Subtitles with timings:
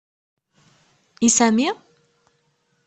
[1.29, 1.67] I Sami?